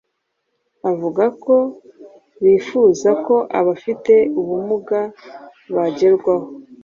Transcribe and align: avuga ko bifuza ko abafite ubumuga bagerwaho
avuga 0.91 1.23
ko 1.43 1.55
bifuza 2.43 3.09
ko 3.25 3.35
abafite 3.59 4.13
ubumuga 4.39 4.99
bagerwaho 5.75 6.47